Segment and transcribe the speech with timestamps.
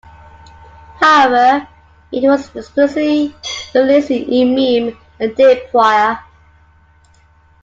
[0.99, 1.67] However
[2.11, 3.35] it was exclusively
[3.75, 6.17] released on imeem a day prior.